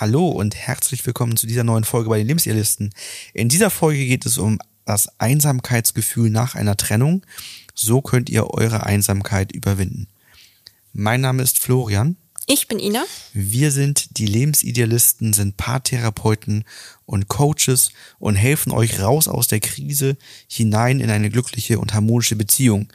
Hallo 0.00 0.28
und 0.28 0.56
herzlich 0.56 1.04
willkommen 1.04 1.36
zu 1.36 1.46
dieser 1.46 1.62
neuen 1.62 1.84
Folge 1.84 2.08
bei 2.08 2.16
den 2.16 2.26
Lebensidealisten. 2.26 2.94
In 3.34 3.50
dieser 3.50 3.68
Folge 3.68 4.06
geht 4.06 4.24
es 4.24 4.38
um 4.38 4.58
das 4.86 5.20
Einsamkeitsgefühl 5.20 6.30
nach 6.30 6.54
einer 6.54 6.78
Trennung. 6.78 7.26
So 7.74 8.00
könnt 8.00 8.30
ihr 8.30 8.48
eure 8.48 8.86
Einsamkeit 8.86 9.52
überwinden. 9.52 10.08
Mein 10.94 11.20
Name 11.20 11.42
ist 11.42 11.58
Florian. 11.58 12.16
Ich 12.46 12.66
bin 12.66 12.78
Ina. 12.78 13.04
Wir 13.34 13.70
sind 13.72 14.16
die 14.16 14.24
Lebensidealisten, 14.24 15.34
sind 15.34 15.58
Paartherapeuten 15.58 16.64
und 17.04 17.28
Coaches 17.28 17.90
und 18.18 18.36
helfen 18.36 18.72
euch 18.72 19.00
raus 19.00 19.28
aus 19.28 19.48
der 19.48 19.60
Krise 19.60 20.16
hinein 20.48 21.00
in 21.00 21.10
eine 21.10 21.28
glückliche 21.28 21.78
und 21.78 21.92
harmonische 21.92 22.36
Beziehung. 22.36 22.90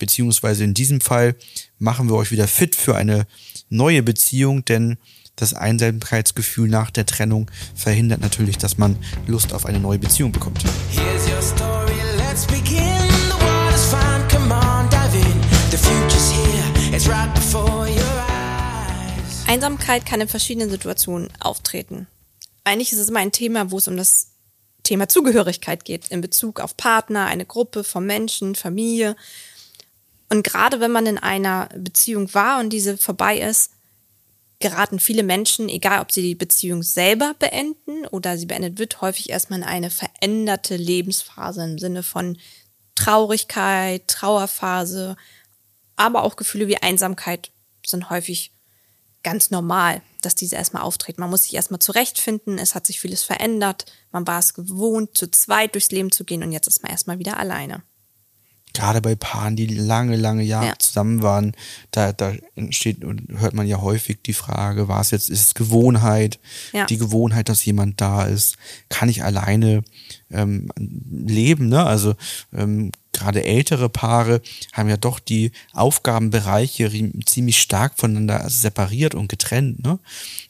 Beziehungsweise 0.00 0.64
in 0.64 0.74
diesem 0.74 1.00
Fall 1.00 1.36
machen 1.78 2.08
wir 2.08 2.16
euch 2.16 2.32
wieder 2.32 2.48
fit 2.48 2.74
für 2.74 2.96
eine 2.96 3.28
neue 3.68 4.02
Beziehung, 4.02 4.64
denn 4.64 4.98
das 5.40 5.54
Einsamkeitsgefühl 5.54 6.68
nach 6.68 6.90
der 6.90 7.06
Trennung 7.06 7.50
verhindert 7.74 8.20
natürlich, 8.20 8.58
dass 8.58 8.78
man 8.78 8.96
Lust 9.26 9.52
auf 9.52 9.66
eine 9.66 9.80
neue 9.80 9.98
Beziehung 9.98 10.32
bekommt. 10.32 10.62
Here's 10.90 11.26
your 11.28 11.42
story, 11.42 11.92
let's 12.16 12.46
begin. 12.46 13.08
The 13.28 13.44
water's 13.44 13.86
fine, 13.86 14.28
come 14.28 14.52
on, 14.52 14.88
dive 14.90 15.16
in. 15.16 15.40
The 15.70 15.76
future's 15.76 16.30
here, 16.30 16.96
it's 16.96 17.08
right 17.08 17.32
before 17.34 17.88
your 17.88 18.02
eyes. 18.28 19.44
Einsamkeit 19.46 20.06
kann 20.06 20.20
in 20.20 20.28
verschiedenen 20.28 20.70
Situationen 20.70 21.28
auftreten. 21.40 22.06
Eigentlich 22.64 22.92
ist 22.92 22.98
es 22.98 23.08
immer 23.08 23.20
ein 23.20 23.32
Thema, 23.32 23.70
wo 23.70 23.78
es 23.78 23.88
um 23.88 23.96
das 23.96 24.28
Thema 24.82 25.08
Zugehörigkeit 25.08 25.84
geht, 25.84 26.08
in 26.08 26.20
Bezug 26.20 26.60
auf 26.60 26.76
Partner, 26.76 27.26
eine 27.26 27.46
Gruppe 27.46 27.84
von 27.84 28.04
Menschen, 28.04 28.54
Familie. 28.54 29.16
Und 30.28 30.44
gerade 30.44 30.80
wenn 30.80 30.92
man 30.92 31.06
in 31.06 31.18
einer 31.18 31.68
Beziehung 31.76 32.32
war 32.34 32.60
und 32.60 32.70
diese 32.70 32.96
vorbei 32.96 33.38
ist, 33.38 33.70
geraten 34.60 35.00
viele 35.00 35.22
Menschen, 35.22 35.68
egal 35.68 36.00
ob 36.00 36.12
sie 36.12 36.22
die 36.22 36.34
Beziehung 36.34 36.82
selber 36.82 37.34
beenden 37.38 38.06
oder 38.06 38.36
sie 38.36 38.46
beendet 38.46 38.78
wird, 38.78 39.00
häufig 39.00 39.30
erstmal 39.30 39.60
in 39.60 39.64
eine 39.64 39.90
veränderte 39.90 40.76
Lebensphase 40.76 41.64
im 41.64 41.78
Sinne 41.78 42.02
von 42.02 42.38
Traurigkeit, 42.94 44.06
Trauerphase, 44.06 45.16
aber 45.96 46.22
auch 46.22 46.36
Gefühle 46.36 46.68
wie 46.68 46.76
Einsamkeit 46.76 47.50
sind 47.86 48.10
häufig 48.10 48.52
ganz 49.22 49.50
normal, 49.50 50.02
dass 50.20 50.34
diese 50.34 50.56
erstmal 50.56 50.82
auftreten. 50.82 51.20
Man 51.20 51.30
muss 51.30 51.44
sich 51.44 51.54
erstmal 51.54 51.80
zurechtfinden, 51.80 52.58
es 52.58 52.74
hat 52.74 52.86
sich 52.86 53.00
vieles 53.00 53.22
verändert, 53.22 53.86
man 54.12 54.26
war 54.26 54.38
es 54.38 54.52
gewohnt, 54.52 55.16
zu 55.16 55.30
zweit 55.30 55.74
durchs 55.74 55.90
Leben 55.90 56.12
zu 56.12 56.24
gehen 56.24 56.42
und 56.42 56.52
jetzt 56.52 56.66
ist 56.66 56.82
man 56.82 56.92
erstmal 56.92 57.18
wieder 57.18 57.38
alleine 57.38 57.82
gerade 58.72 59.00
bei 59.00 59.14
Paaren, 59.14 59.56
die 59.56 59.66
lange, 59.66 60.16
lange 60.16 60.42
Jahre 60.42 60.66
ja. 60.66 60.78
zusammen 60.78 61.22
waren, 61.22 61.52
da, 61.90 62.12
da 62.12 62.34
entsteht 62.54 63.04
und 63.04 63.22
hört 63.38 63.54
man 63.54 63.66
ja 63.66 63.80
häufig 63.80 64.18
die 64.22 64.32
Frage, 64.32 64.88
war 64.88 65.00
es 65.00 65.10
jetzt, 65.10 65.30
ist 65.30 65.46
es 65.46 65.54
Gewohnheit, 65.54 66.38
ja. 66.72 66.86
die 66.86 66.98
Gewohnheit, 66.98 67.48
dass 67.48 67.64
jemand 67.64 68.00
da 68.00 68.24
ist, 68.24 68.56
kann 68.88 69.08
ich 69.08 69.24
alleine 69.24 69.82
ähm, 70.30 70.70
leben, 71.10 71.68
ne? 71.68 71.84
Also 71.84 72.14
ähm, 72.52 72.92
gerade 73.12 73.44
ältere 73.44 73.88
Paare 73.88 74.40
haben 74.72 74.88
ja 74.88 74.96
doch 74.96 75.18
die 75.18 75.52
Aufgabenbereiche 75.72 76.90
ziemlich 77.26 77.60
stark 77.60 77.94
voneinander 77.96 78.48
separiert 78.48 79.14
und 79.14 79.28
getrennt, 79.28 79.82
ne? 79.82 79.98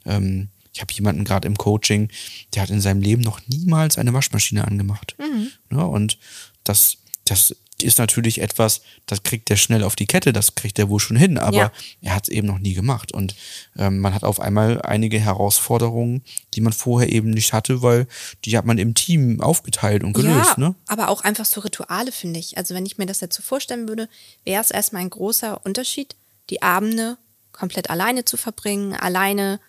Ähm, 0.04 0.48
ich 0.72 0.80
habe 0.80 0.92
jemanden 0.92 1.24
gerade 1.24 1.48
im 1.48 1.56
Coaching, 1.56 2.08
der 2.54 2.62
hat 2.62 2.70
in 2.70 2.80
seinem 2.80 3.02
Leben 3.02 3.22
noch 3.22 3.40
niemals 3.48 3.98
eine 3.98 4.12
Waschmaschine 4.12 4.66
angemacht. 4.66 5.16
Mhm. 5.18 5.50
Ne? 5.68 5.84
Und 5.84 6.18
das, 6.64 6.98
das 7.24 7.56
ist 7.84 7.98
natürlich 7.98 8.40
etwas, 8.40 8.82
das 9.06 9.22
kriegt 9.22 9.50
er 9.50 9.56
schnell 9.56 9.82
auf 9.84 9.96
die 9.96 10.06
Kette, 10.06 10.32
das 10.32 10.54
kriegt 10.54 10.78
er 10.78 10.88
wohl 10.88 11.00
schon 11.00 11.16
hin, 11.16 11.38
aber 11.38 11.56
ja. 11.56 11.72
er 12.02 12.14
hat 12.14 12.24
es 12.24 12.28
eben 12.28 12.46
noch 12.46 12.58
nie 12.58 12.74
gemacht. 12.74 13.12
Und 13.12 13.34
ähm, 13.76 13.98
man 13.98 14.14
hat 14.14 14.24
auf 14.24 14.40
einmal 14.40 14.80
einige 14.82 15.18
Herausforderungen, 15.18 16.22
die 16.54 16.60
man 16.60 16.72
vorher 16.72 17.10
eben 17.10 17.30
nicht 17.30 17.52
hatte, 17.52 17.82
weil 17.82 18.06
die 18.44 18.56
hat 18.56 18.64
man 18.64 18.78
im 18.78 18.94
Team 18.94 19.40
aufgeteilt 19.40 20.04
und 20.04 20.12
gelöst. 20.12 20.54
Ja, 20.56 20.68
ne? 20.68 20.74
aber 20.86 21.08
auch 21.08 21.22
einfach 21.22 21.44
so 21.44 21.60
Rituale, 21.60 22.12
finde 22.12 22.40
ich. 22.40 22.58
Also 22.58 22.74
wenn 22.74 22.86
ich 22.86 22.98
mir 22.98 23.06
das 23.06 23.20
jetzt 23.20 23.36
so 23.36 23.42
vorstellen 23.42 23.88
würde, 23.88 24.08
wäre 24.44 24.62
es 24.62 24.70
erstmal 24.70 25.02
ein 25.02 25.10
großer 25.10 25.64
Unterschied, 25.64 26.16
die 26.50 26.62
Abende 26.62 27.18
komplett 27.52 27.90
alleine 27.90 28.24
zu 28.24 28.36
verbringen, 28.36 28.94
alleine 28.94 29.60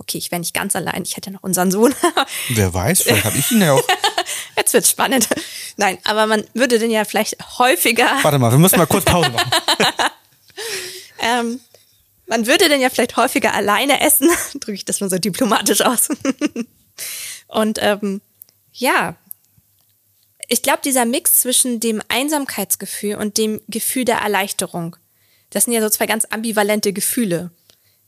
Okay, 0.00 0.16
ich 0.16 0.30
wäre 0.30 0.38
nicht 0.38 0.54
ganz 0.54 0.76
allein, 0.76 1.02
ich 1.02 1.16
hätte 1.16 1.30
ja 1.30 1.34
noch 1.34 1.42
unseren 1.42 1.72
Sohn. 1.72 1.92
Wer 2.50 2.72
weiß, 2.72 3.02
vielleicht 3.02 3.24
habe 3.24 3.36
ich 3.36 3.50
ihn 3.50 3.60
ja 3.60 3.72
auch. 3.72 3.82
Jetzt 4.56 4.72
wird's 4.72 4.90
spannend. 4.90 5.28
Nein, 5.76 5.98
aber 6.04 6.26
man 6.26 6.44
würde 6.54 6.78
den 6.78 6.90
ja 6.90 7.04
vielleicht 7.04 7.36
häufiger. 7.58 8.08
Warte 8.22 8.38
mal, 8.38 8.50
wir 8.50 8.58
müssen 8.58 8.78
mal 8.78 8.86
kurz 8.86 9.04
Pause 9.04 9.30
machen. 9.30 9.50
ähm, 11.20 11.60
man 12.26 12.46
würde 12.46 12.68
den 12.68 12.80
ja 12.80 12.90
vielleicht 12.90 13.16
häufiger 13.16 13.54
alleine 13.54 14.00
essen. 14.00 14.30
Drücke 14.54 14.74
ich 14.74 14.84
das 14.84 15.00
mal 15.00 15.10
so 15.10 15.18
diplomatisch 15.18 15.80
aus. 15.80 16.08
Und 17.48 17.78
ähm, 17.80 18.20
ja, 18.72 19.16
ich 20.48 20.62
glaube, 20.62 20.80
dieser 20.84 21.04
Mix 21.04 21.40
zwischen 21.40 21.80
dem 21.80 22.02
Einsamkeitsgefühl 22.08 23.16
und 23.16 23.36
dem 23.36 23.60
Gefühl 23.68 24.06
der 24.06 24.18
Erleichterung, 24.18 24.96
das 25.50 25.64
sind 25.64 25.74
ja 25.74 25.82
so 25.82 25.90
zwei 25.90 26.06
ganz 26.06 26.26
ambivalente 26.30 26.92
Gefühle 26.92 27.50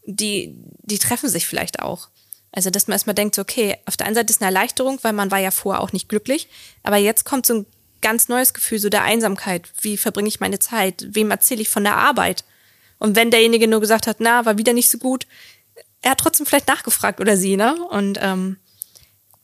die, 0.04 0.54
die 0.82 0.98
treffen 0.98 1.28
sich 1.28 1.46
vielleicht 1.46 1.80
auch. 1.80 2.08
Also, 2.52 2.70
dass 2.70 2.88
man 2.88 2.94
erstmal 2.94 3.14
denkt, 3.14 3.38
okay, 3.38 3.76
auf 3.86 3.96
der 3.96 4.06
einen 4.06 4.16
Seite 4.16 4.30
ist 4.30 4.42
eine 4.42 4.48
Erleichterung, 4.48 4.98
weil 5.02 5.12
man 5.12 5.30
war 5.30 5.38
ja 5.38 5.50
vorher 5.50 5.80
auch 5.80 5.92
nicht 5.92 6.08
glücklich, 6.08 6.48
aber 6.82 6.96
jetzt 6.96 7.24
kommt 7.24 7.46
so 7.46 7.54
ein 7.54 7.66
ganz 8.00 8.28
neues 8.28 8.54
Gefühl, 8.54 8.78
so 8.78 8.88
der 8.88 9.02
Einsamkeit. 9.02 9.68
Wie 9.80 9.96
verbringe 9.96 10.28
ich 10.28 10.40
meine 10.40 10.58
Zeit? 10.58 11.06
Wem 11.10 11.30
erzähle 11.30 11.62
ich 11.62 11.68
von 11.68 11.84
der 11.84 11.96
Arbeit? 11.96 12.44
Und 12.98 13.14
wenn 13.14 13.30
derjenige 13.30 13.68
nur 13.68 13.80
gesagt 13.80 14.06
hat, 14.06 14.16
na, 14.20 14.44
war 14.46 14.58
wieder 14.58 14.72
nicht 14.72 14.90
so 14.90 14.98
gut, 14.98 15.26
er 16.02 16.12
hat 16.12 16.18
trotzdem 16.18 16.46
vielleicht 16.46 16.68
nachgefragt 16.68 17.20
oder 17.20 17.36
sie, 17.36 17.56
ne? 17.56 17.76
Und 17.90 18.18
ähm, 18.22 18.56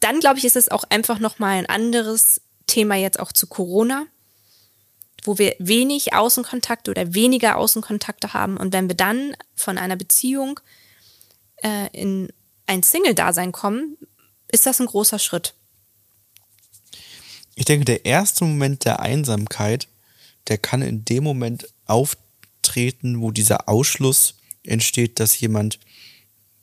dann, 0.00 0.20
glaube 0.20 0.38
ich, 0.38 0.44
ist 0.44 0.56
es 0.56 0.70
auch 0.70 0.84
einfach 0.88 1.18
nochmal 1.18 1.58
ein 1.58 1.66
anderes 1.66 2.40
Thema 2.66 2.96
jetzt 2.96 3.20
auch 3.20 3.32
zu 3.32 3.46
Corona 3.46 4.06
wo 5.26 5.38
wir 5.38 5.54
wenig 5.58 6.14
Außenkontakte 6.14 6.90
oder 6.90 7.14
weniger 7.14 7.56
Außenkontakte 7.56 8.32
haben. 8.32 8.56
Und 8.56 8.72
wenn 8.72 8.88
wir 8.88 8.96
dann 8.96 9.36
von 9.54 9.78
einer 9.78 9.96
Beziehung 9.96 10.60
äh, 11.62 11.88
in 11.92 12.32
ein 12.66 12.82
Single-Dasein 12.82 13.52
kommen, 13.52 13.96
ist 14.50 14.66
das 14.66 14.80
ein 14.80 14.86
großer 14.86 15.18
Schritt. 15.18 15.54
Ich 17.54 17.64
denke, 17.64 17.84
der 17.84 18.04
erste 18.04 18.44
Moment 18.44 18.84
der 18.84 19.00
Einsamkeit, 19.00 19.88
der 20.48 20.58
kann 20.58 20.82
in 20.82 21.04
dem 21.04 21.24
Moment 21.24 21.68
auftreten, 21.86 23.20
wo 23.20 23.30
dieser 23.30 23.68
Ausschluss 23.68 24.34
entsteht, 24.62 25.18
dass 25.20 25.40
jemand 25.40 25.78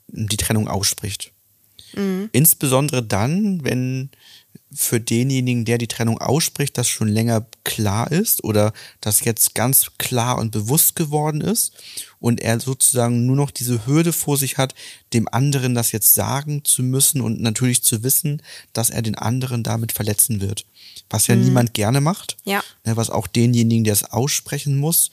die 0.08 0.36
Trennung 0.36 0.68
ausspricht. 0.68 1.32
Mhm. 1.94 2.28
Insbesondere 2.32 3.02
dann, 3.02 3.64
wenn 3.64 4.10
für 4.74 5.00
denjenigen, 5.00 5.64
der 5.64 5.78
die 5.78 5.86
Trennung 5.86 6.18
ausspricht, 6.18 6.76
das 6.76 6.88
schon 6.88 7.08
länger 7.08 7.46
klar 7.62 8.10
ist 8.10 8.42
oder 8.42 8.72
das 9.00 9.20
jetzt 9.20 9.54
ganz 9.54 9.92
klar 9.98 10.38
und 10.38 10.50
bewusst 10.50 10.96
geworden 10.96 11.40
ist 11.40 11.72
und 12.18 12.40
er 12.40 12.58
sozusagen 12.58 13.24
nur 13.24 13.36
noch 13.36 13.50
diese 13.50 13.86
Hürde 13.86 14.12
vor 14.12 14.36
sich 14.36 14.58
hat, 14.58 14.74
dem 15.12 15.28
anderen 15.28 15.74
das 15.74 15.92
jetzt 15.92 16.14
sagen 16.14 16.64
zu 16.64 16.82
müssen 16.82 17.20
und 17.20 17.40
natürlich 17.40 17.82
zu 17.82 18.02
wissen, 18.02 18.42
dass 18.72 18.90
er 18.90 19.02
den 19.02 19.14
anderen 19.14 19.62
damit 19.62 19.92
verletzen 19.92 20.40
wird. 20.40 20.66
Was 21.08 21.28
ja 21.28 21.36
mhm. 21.36 21.44
niemand 21.44 21.74
gerne 21.74 22.00
macht, 22.00 22.36
ja. 22.44 22.62
Ne, 22.84 22.96
was 22.96 23.10
auch 23.10 23.28
denjenigen, 23.28 23.84
der 23.84 23.92
es 23.92 24.04
aussprechen 24.04 24.76
muss, 24.76 25.10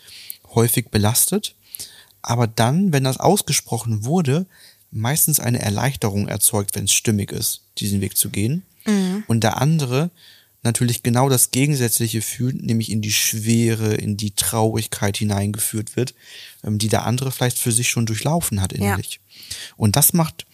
häufig 0.55 0.89
belastet. 0.89 1.55
Aber 2.23 2.47
dann, 2.47 2.93
wenn 2.93 3.03
das 3.03 3.17
ausgesprochen 3.17 4.05
wurde, 4.05 4.45
meistens 4.91 5.39
eine 5.39 5.59
Erleichterung 5.59 6.27
erzeugt, 6.27 6.75
wenn 6.75 6.85
es 6.85 6.93
stimmig 6.93 7.31
ist, 7.31 7.61
diesen 7.77 8.01
Weg 8.01 8.17
zu 8.17 8.29
gehen. 8.29 8.63
Mhm. 8.85 9.23
Und 9.27 9.43
der 9.43 9.61
andere 9.61 10.11
natürlich 10.63 11.03
genau 11.03 11.29
das 11.29 11.51
Gegensätzliche 11.51 12.21
fühlt, 12.21 12.61
nämlich 12.61 12.91
in 12.91 13.01
die 13.01 13.11
Schwere, 13.11 13.95
in 13.95 14.17
die 14.17 14.31
Traurigkeit 14.31 15.17
hineingeführt 15.17 15.95
wird, 15.95 16.13
ähm, 16.63 16.77
die 16.77 16.87
der 16.87 17.05
andere 17.05 17.31
vielleicht 17.31 17.57
für 17.57 17.71
sich 17.71 17.89
schon 17.89 18.05
durchlaufen 18.05 18.61
hat 18.61 18.73
innerlich. 18.73 19.13
Ja. 19.13 19.55
Und 19.77 19.95
das 19.95 20.13
macht, 20.13 20.45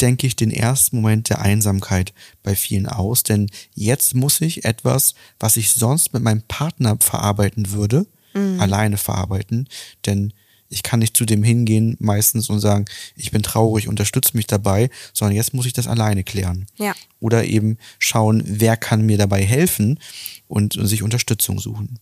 denke 0.00 0.26
ich, 0.26 0.34
den 0.34 0.50
ersten 0.50 0.96
Moment 0.96 1.28
der 1.28 1.40
Einsamkeit 1.40 2.12
bei 2.42 2.56
vielen 2.56 2.86
aus, 2.86 3.22
denn 3.22 3.50
jetzt 3.74 4.14
muss 4.14 4.40
ich 4.40 4.64
etwas, 4.64 5.14
was 5.38 5.56
ich 5.56 5.72
sonst 5.72 6.12
mit 6.12 6.22
meinem 6.22 6.42
Partner 6.42 6.96
verarbeiten 6.98 7.70
würde, 7.70 8.06
mhm. 8.34 8.60
alleine 8.60 8.96
verarbeiten, 8.96 9.68
denn 10.06 10.32
ich 10.72 10.82
kann 10.82 11.00
nicht 11.00 11.16
zu 11.16 11.24
dem 11.24 11.42
hingehen 11.42 11.96
meistens 12.00 12.48
und 12.48 12.60
sagen, 12.60 12.86
ich 13.14 13.30
bin 13.30 13.42
traurig, 13.42 13.88
unterstütze 13.88 14.36
mich 14.36 14.46
dabei, 14.46 14.88
sondern 15.12 15.36
jetzt 15.36 15.52
muss 15.54 15.66
ich 15.66 15.74
das 15.74 15.86
alleine 15.86 16.24
klären. 16.24 16.66
Ja. 16.78 16.94
Oder 17.20 17.44
eben 17.44 17.76
schauen, 17.98 18.42
wer 18.46 18.76
kann 18.76 19.02
mir 19.02 19.18
dabei 19.18 19.44
helfen 19.44 20.00
und, 20.48 20.76
und 20.76 20.86
sich 20.86 21.02
Unterstützung 21.02 21.60
suchen. 21.60 21.98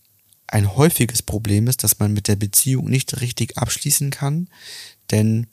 Ein 0.47 0.75
häufiges 0.75 1.21
Problem 1.21 1.67
ist, 1.67 1.83
dass 1.83 1.99
man 1.99 2.13
mit 2.13 2.27
der 2.27 2.37
Beziehung 2.37 2.89
nicht 2.89 3.21
richtig 3.21 3.57
abschließen 3.57 4.09
kann, 4.09 4.47
denn 5.11 5.47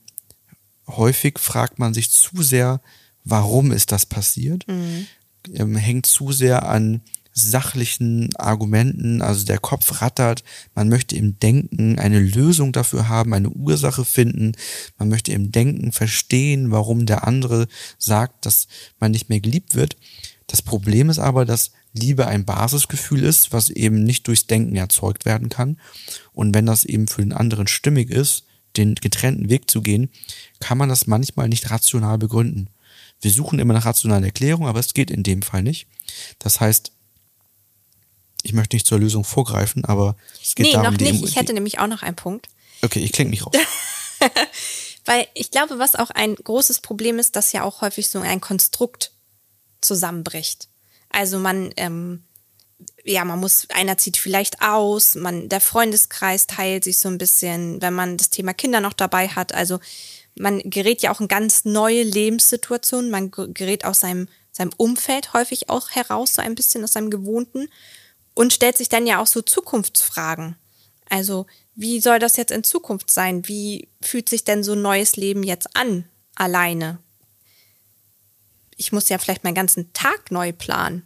häufig 0.86 1.38
fragt 1.38 1.78
man 1.78 1.94
sich 1.94 2.10
zu 2.10 2.42
sehr, 2.42 2.80
warum 3.24 3.72
ist 3.72 3.92
das 3.92 4.06
passiert, 4.06 4.66
mhm. 4.68 5.06
ähm, 5.54 5.76
hängt 5.76 6.06
zu 6.06 6.32
sehr 6.32 6.68
an 6.68 7.02
sachlichen 7.38 8.34
Argumenten, 8.36 9.22
also 9.22 9.44
der 9.44 9.58
Kopf 9.58 10.02
rattert, 10.02 10.44
man 10.74 10.88
möchte 10.88 11.16
im 11.16 11.38
Denken 11.38 11.98
eine 11.98 12.20
Lösung 12.20 12.72
dafür 12.72 13.08
haben, 13.08 13.34
eine 13.34 13.50
Ursache 13.50 14.04
finden, 14.04 14.52
man 14.98 15.08
möchte 15.08 15.32
im 15.32 15.52
Denken 15.52 15.92
verstehen, 15.92 16.70
warum 16.70 17.06
der 17.06 17.26
andere 17.26 17.68
sagt, 17.98 18.46
dass 18.46 18.66
man 18.98 19.12
nicht 19.12 19.28
mehr 19.28 19.40
geliebt 19.40 19.74
wird. 19.74 19.96
Das 20.46 20.62
Problem 20.62 21.10
ist 21.10 21.18
aber, 21.18 21.44
dass 21.44 21.72
Liebe 21.92 22.26
ein 22.26 22.44
Basisgefühl 22.44 23.22
ist, 23.22 23.52
was 23.52 23.70
eben 23.70 24.02
nicht 24.02 24.26
durchs 24.26 24.46
Denken 24.46 24.76
erzeugt 24.76 25.24
werden 25.24 25.48
kann. 25.48 25.78
Und 26.32 26.54
wenn 26.54 26.66
das 26.66 26.84
eben 26.84 27.06
für 27.06 27.22
den 27.22 27.32
anderen 27.32 27.66
stimmig 27.66 28.10
ist, 28.10 28.44
den 28.76 28.94
getrennten 28.94 29.50
Weg 29.50 29.70
zu 29.70 29.82
gehen, 29.82 30.10
kann 30.60 30.78
man 30.78 30.88
das 30.88 31.06
manchmal 31.06 31.48
nicht 31.48 31.70
rational 31.70 32.18
begründen. 32.18 32.70
Wir 33.20 33.30
suchen 33.30 33.58
immer 33.58 33.74
nach 33.74 33.84
rationalen 33.84 34.24
Erklärungen, 34.24 34.68
aber 34.68 34.80
es 34.80 34.94
geht 34.94 35.10
in 35.10 35.22
dem 35.22 35.42
Fall 35.42 35.62
nicht. 35.62 35.88
Das 36.38 36.60
heißt, 36.60 36.92
ich 38.42 38.52
möchte 38.52 38.76
nicht 38.76 38.86
zur 38.86 38.98
Lösung 38.98 39.24
vorgreifen, 39.24 39.84
aber 39.84 40.16
es 40.42 40.54
geht 40.54 40.66
nee, 40.66 40.72
darum, 40.72 40.94
noch 40.94 41.00
nicht. 41.00 41.24
ich 41.24 41.36
hätte 41.36 41.52
nämlich 41.52 41.78
auch 41.78 41.86
noch 41.86 42.02
einen 42.02 42.16
Punkt. 42.16 42.48
Okay, 42.82 43.00
ich 43.00 43.12
klinge 43.12 43.30
mich 43.30 43.44
raus. 43.44 43.54
Weil 45.04 45.26
ich 45.34 45.50
glaube, 45.50 45.78
was 45.78 45.96
auch 45.96 46.10
ein 46.10 46.34
großes 46.34 46.80
Problem 46.80 47.18
ist, 47.18 47.34
dass 47.34 47.52
ja 47.52 47.62
auch 47.62 47.80
häufig 47.80 48.08
so 48.08 48.20
ein 48.20 48.40
Konstrukt 48.40 49.12
zusammenbricht. 49.80 50.68
Also 51.08 51.38
man, 51.38 51.72
ähm, 51.76 52.24
ja, 53.04 53.24
man 53.24 53.40
muss, 53.40 53.66
einer 53.70 53.96
zieht 53.96 54.18
vielleicht 54.18 54.60
aus, 54.60 55.14
man, 55.14 55.48
der 55.48 55.60
Freundeskreis 55.60 56.46
teilt 56.46 56.84
sich 56.84 56.98
so 56.98 57.08
ein 57.08 57.18
bisschen, 57.18 57.80
wenn 57.80 57.94
man 57.94 58.16
das 58.18 58.30
Thema 58.30 58.52
Kinder 58.52 58.80
noch 58.80 58.92
dabei 58.92 59.28
hat. 59.28 59.54
Also 59.54 59.80
man 60.38 60.60
gerät 60.64 61.02
ja 61.02 61.12
auch 61.12 61.20
in 61.20 61.28
ganz 61.28 61.64
neue 61.64 62.02
Lebenssituationen, 62.02 63.10
man 63.10 63.30
gerät 63.30 63.84
aus 63.84 64.00
seinem, 64.00 64.28
seinem 64.52 64.72
Umfeld 64.76 65.32
häufig 65.32 65.70
auch 65.70 65.90
heraus, 65.90 66.34
so 66.34 66.42
ein 66.42 66.54
bisschen 66.54 66.84
aus 66.84 66.92
seinem 66.92 67.10
Gewohnten 67.10 67.68
und 68.38 68.52
stellt 68.52 68.76
sich 68.76 68.88
dann 68.88 69.04
ja 69.04 69.20
auch 69.20 69.26
so 69.26 69.42
Zukunftsfragen. 69.42 70.54
Also, 71.10 71.46
wie 71.74 71.98
soll 71.98 72.20
das 72.20 72.36
jetzt 72.36 72.52
in 72.52 72.62
Zukunft 72.62 73.10
sein? 73.10 73.48
Wie 73.48 73.88
fühlt 74.00 74.28
sich 74.28 74.44
denn 74.44 74.62
so 74.62 74.74
ein 74.74 74.82
neues 74.82 75.16
Leben 75.16 75.42
jetzt 75.42 75.76
an, 75.76 76.04
alleine? 76.36 77.00
Ich 78.76 78.92
muss 78.92 79.08
ja 79.08 79.18
vielleicht 79.18 79.42
meinen 79.42 79.56
ganzen 79.56 79.92
Tag 79.92 80.30
neu 80.30 80.52
planen. 80.52 81.02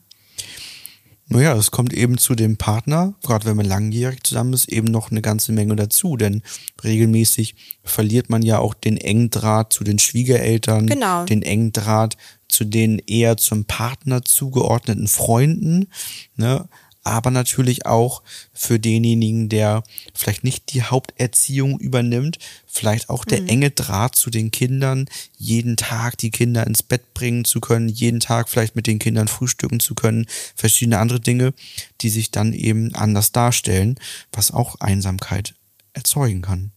Naja, 1.29 1.57
es 1.57 1.71
kommt 1.71 1.95
eben 1.95 2.19
zu 2.19 2.35
dem 2.35 2.59
Partner, 2.59 3.15
gerade 3.23 3.47
wenn 3.47 3.57
man 3.57 3.65
langjährig 3.65 4.23
zusammen 4.25 4.53
ist, 4.53 4.69
eben 4.69 4.89
noch 4.89 5.11
eine 5.11 5.23
ganze 5.23 5.53
Menge 5.53 5.75
dazu, 5.75 6.19
denn 6.19 6.43
regelmäßig 6.85 7.55
verliert 7.83 8.29
man 8.29 8.43
ja 8.43 8.59
auch 8.59 8.75
den 8.75 8.99
engen 8.99 9.31
Draht 9.31 9.73
zu 9.73 9.85
den 9.85 9.99
Schwiegereltern, 9.99 10.87
genau. 10.87 11.25
den 11.25 11.43
engen 11.43 11.73
Draht 11.73 12.19
zu 12.49 12.65
den 12.65 12.99
eher 12.99 13.39
zum 13.39 13.65
Partner 13.65 14.23
zugeordneten 14.23 15.09
Freunden. 15.09 15.89
Ne? 16.37 16.69
Aber 17.05 17.31
natürlich 17.31 17.87
auch 17.87 18.23
für 18.53 18.79
denjenigen, 18.79 19.49
der 19.49 19.83
vielleicht 20.15 20.45
nicht 20.45 20.73
die 20.73 20.83
Haupterziehung 20.83 21.79
übernimmt, 21.79 22.39
vielleicht 22.67 23.09
auch 23.11 23.25
der 23.25 23.43
mhm. 23.43 23.49
enge 23.49 23.71
Draht 23.71 24.15
zu 24.15 24.31
den 24.31 24.51
Kindern, 24.51 25.07
jeden 25.37 25.77
Tag 25.77 26.17
die 26.19 26.31
Kinder 26.31 26.67
ins 26.67 26.83
Bett 26.83 27.15
bringen 27.15 27.45
zu 27.45 27.61
können, 27.61 27.89
jeden 27.89 28.21
Tag 28.21 28.49
vielleicht 28.49 28.77
mit 28.77 28.87
den 28.87 28.99
Kindern 28.99 29.29
frühstücken 29.29 29.81
zu 29.81 29.95
können, 29.95 30.27
verschiedene 30.55 30.99
andere 30.99 31.21
Dinge, 31.21 31.55
die 32.01 32.11
sich 32.11 32.31
dann 32.31 32.53
eben 32.53 32.95
anders 32.95 33.33
darstellen, 33.33 33.99
was 34.33 34.51
auch 34.51 34.81
Einsamkeit 34.81 35.55
erzeugen 35.93 36.43
kann. 36.43 36.73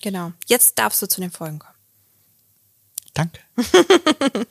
Genau. 0.00 0.32
Jetzt 0.46 0.78
darfst 0.78 1.02
du 1.02 1.06
zu 1.06 1.20
den 1.20 1.30
Folgen 1.30 1.58
kommen. 1.58 1.74
Danke. 3.14 3.40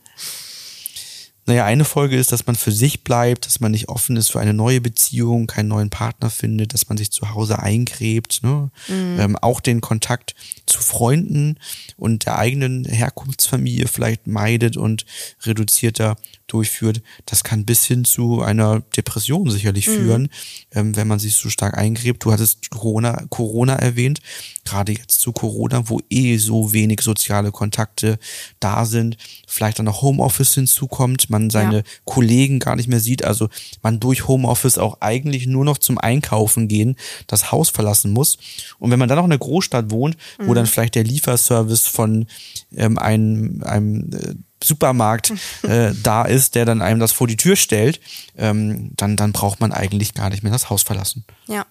Naja, 1.48 1.64
eine 1.64 1.86
Folge 1.86 2.18
ist, 2.18 2.34
dass 2.34 2.46
man 2.46 2.58
für 2.58 2.74
sich 2.74 3.06
bleibt, 3.06 3.46
dass 3.46 3.62
man 3.62 3.72
nicht 3.72 3.88
offen 3.88 4.18
ist 4.18 4.32
für 4.32 4.42
eine 4.42 4.54
neue 4.54 4.82
Beziehung, 4.82 5.48
keinen 5.48 5.70
neuen 5.70 5.90
Partner 5.90 6.30
findet, 6.30 6.74
dass 6.74 6.90
man 6.90 6.98
sich 6.98 7.10
zu 7.10 7.34
Hause 7.34 7.60
eingräbt, 7.60 8.44
ne? 8.44 8.70
Mhm. 8.90 9.20
Ähm, 9.20 9.36
auch 9.38 9.62
den 9.62 9.80
Kontakt 9.80 10.36
zu 10.66 10.82
Freunden 10.82 11.58
und 11.96 12.26
der 12.26 12.38
eigenen 12.38 12.84
Herkunftsfamilie 12.84 13.88
vielleicht 13.88 14.28
meidet 14.28 14.76
und 14.76 15.06
reduzierter 15.46 16.18
durchführt. 16.48 17.02
Das 17.26 17.44
kann 17.44 17.66
bis 17.66 17.86
hin 17.86 18.06
zu 18.06 18.42
einer 18.42 18.82
Depression 18.96 19.50
sicherlich 19.50 19.88
mhm. 19.88 19.92
führen, 19.92 20.30
ähm, 20.74 20.96
wenn 20.96 21.08
man 21.08 21.20
sich 21.20 21.36
so 21.36 21.50
stark 21.50 21.78
eingräbt. 21.78 22.24
Du 22.24 22.32
hattest 22.32 22.70
Corona, 22.70 23.26
Corona 23.30 23.76
erwähnt, 23.76 24.22
gerade 24.66 24.94
jetzt 24.94 25.20
zu 25.20 25.32
Corona, 25.32 25.90
wo 25.90 26.02
eh 26.10 26.38
so 26.38 26.74
wenig 26.74 27.02
soziale 27.02 27.52
Kontakte 27.52 28.18
da 28.60 28.86
sind, 28.86 29.18
vielleicht 29.48 29.80
dann 29.80 29.86
noch 29.86 30.02
Homeoffice 30.02 30.54
hinzukommt, 30.54 31.30
man 31.30 31.37
seine 31.50 31.78
ja. 31.78 31.84
Kollegen 32.06 32.60
gar 32.60 32.76
nicht 32.76 32.88
mehr 32.88 33.00
sieht, 33.00 33.24
also 33.24 33.50
man 33.82 34.00
durch 34.00 34.28
Homeoffice 34.28 34.78
auch 34.78 35.02
eigentlich 35.02 35.48
nur 35.48 35.66
noch 35.66 35.78
zum 35.78 35.98
Einkaufen 35.98 36.68
gehen, 36.68 36.96
das 37.28 37.52
Haus 37.52 37.70
verlassen 37.70 38.12
muss. 38.12 38.38
Und 38.80 38.92
wenn 38.92 39.00
man 39.00 39.10
dann 39.10 39.18
noch 39.18 39.26
in 39.26 39.32
einer 39.32 39.40
Großstadt 39.40 39.92
wohnt, 39.92 40.18
mhm. 40.40 40.48
wo 40.48 40.54
dann 40.54 40.66
vielleicht 40.66 40.96
der 40.96 41.04
Lieferservice 41.04 41.88
von 41.88 42.28
ähm, 42.76 42.98
einem, 42.98 43.64
einem 43.64 44.10
äh, 44.14 44.36
Supermarkt 44.64 45.34
äh, 45.64 45.94
da 46.04 46.24
ist, 46.24 46.56
der 46.56 46.66
dann 46.66 46.82
einem 46.82 47.00
das 47.00 47.12
vor 47.12 47.28
die 47.28 47.38
Tür 47.38 47.56
stellt, 47.56 48.00
ähm, 48.38 48.92
dann, 48.96 49.16
dann 49.16 49.32
braucht 49.32 49.60
man 49.60 49.72
eigentlich 49.72 50.14
gar 50.14 50.30
nicht 50.30 50.44
mehr 50.44 50.52
das 50.52 50.70
Haus 50.70 50.84
verlassen. 50.84 51.26
Ja. 51.48 51.66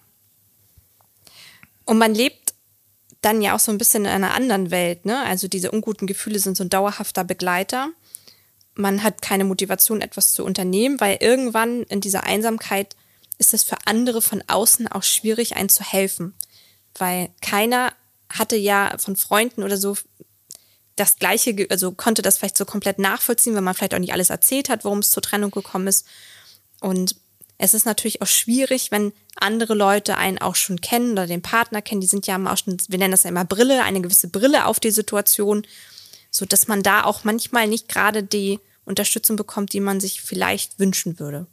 Und 1.85 1.97
man 1.97 2.13
lebt 2.13 2.53
dann 3.21 3.41
ja 3.41 3.55
auch 3.55 3.59
so 3.59 3.71
ein 3.71 3.77
bisschen 3.77 4.05
in 4.05 4.11
einer 4.11 4.33
anderen 4.33 4.71
Welt, 4.71 5.05
ne? 5.05 5.23
Also 5.25 5.47
diese 5.47 5.71
unguten 5.71 6.07
Gefühle 6.07 6.39
sind 6.39 6.55
so 6.55 6.63
ein 6.63 6.69
dauerhafter 6.69 7.23
Begleiter. 7.23 7.89
Man 8.77 9.03
hat 9.03 9.21
keine 9.21 9.43
Motivation, 9.43 10.01
etwas 10.01 10.33
zu 10.33 10.45
unternehmen, 10.45 10.99
weil 10.99 11.17
irgendwann 11.19 11.83
in 11.83 11.99
dieser 11.99 12.23
Einsamkeit 12.23 12.95
ist 13.37 13.53
es 13.53 13.63
für 13.63 13.77
andere 13.85 14.21
von 14.21 14.43
außen 14.47 14.87
auch 14.87 15.03
schwierig, 15.03 15.55
einen 15.55 15.69
zu 15.69 15.83
helfen. 15.83 16.33
Weil 16.95 17.29
keiner 17.41 17.93
hatte 18.29 18.55
ja 18.55 18.95
von 18.97 19.15
Freunden 19.15 19.63
oder 19.63 19.77
so 19.77 19.95
das 20.95 21.17
Gleiche, 21.17 21.67
also 21.69 21.91
konnte 21.91 22.21
das 22.21 22.37
vielleicht 22.37 22.57
so 22.57 22.65
komplett 22.65 22.99
nachvollziehen, 22.99 23.53
weil 23.53 23.61
man 23.61 23.75
vielleicht 23.75 23.93
auch 23.93 23.99
nicht 23.99 24.13
alles 24.13 24.31
erzählt 24.31 24.69
hat, 24.69 24.83
worum 24.83 24.99
es 24.99 25.11
zur 25.11 25.21
Trennung 25.21 25.51
gekommen 25.51 25.87
ist. 25.87 26.07
Und 26.81 27.15
es 27.59 27.73
ist 27.73 27.85
natürlich 27.85 28.21
auch 28.21 28.27
schwierig, 28.27 28.91
wenn 28.91 29.13
andere 29.35 29.73
Leute 29.75 30.17
einen 30.17 30.39
auch 30.39 30.55
schon 30.55 30.81
kennen 30.81 31.11
oder 31.11 31.27
den 31.27 31.41
Partner 31.41 31.81
kennen. 31.81 32.01
Die 32.01 32.07
sind 32.07 32.27
ja 32.27 32.37
auch 32.51 32.57
schon, 32.57 32.77
wir 32.87 32.97
nennen 32.97 33.11
das 33.11 33.23
ja 33.23 33.29
immer 33.29 33.45
Brille, 33.45 33.83
eine 33.83 34.01
gewisse 34.01 34.27
Brille 34.27 34.65
auf 34.65 34.79
die 34.79 34.91
Situation, 34.91 35.65
so 36.31 36.45
dass 36.45 36.67
man 36.67 36.83
da 36.83 37.03
auch 37.03 37.23
manchmal 37.23 37.67
nicht 37.67 37.87
gerade 37.87 38.23
die 38.23 38.59
Unterstützung 38.87 39.35
bekommt, 39.35 39.73
die 39.73 39.79
man 39.79 39.99
sich 39.99 40.21
vielleicht 40.21 40.79
wünschen 40.79 41.19
würde. 41.19 41.47